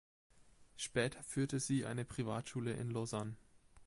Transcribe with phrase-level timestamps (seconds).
[0.77, 3.35] Später führte sie eine Privatschule in Lausanne.